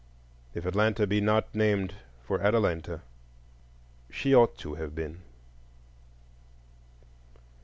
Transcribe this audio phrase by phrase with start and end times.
[0.55, 1.93] If Atlanta be not named
[2.23, 3.01] for Atalanta,
[4.09, 5.21] she ought to have been.